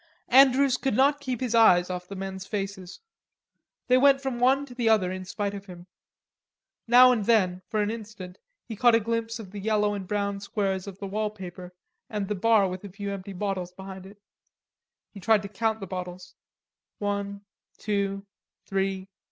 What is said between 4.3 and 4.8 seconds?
one to